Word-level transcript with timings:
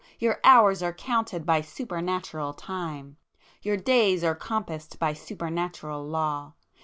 —your 0.17 0.39
hours 0.43 0.81
are 0.81 0.93
counted 0.95 1.45
by 1.45 1.61
Super 1.61 2.01
natural 2.01 2.53
time!—your 2.55 3.77
days 3.77 4.23
are 4.23 4.33
compassed 4.33 4.97
by 4.97 5.13
Super 5.13 5.51
natural 5.51 6.03
law! 6.03 6.53